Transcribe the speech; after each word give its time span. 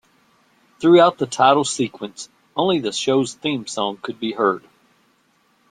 Throughout 0.79 1.19
the 1.19 1.27
title 1.27 1.63
sequence, 1.63 2.27
only 2.57 2.79
the 2.79 2.91
show's 2.91 3.35
theme 3.35 3.67
song 3.67 3.97
could 3.97 4.19
be 4.19 4.31
heard. 4.31 4.65